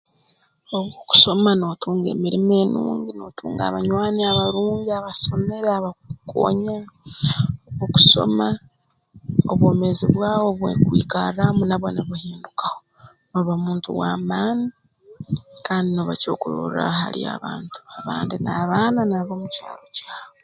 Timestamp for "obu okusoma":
0.77-1.49, 7.73-8.47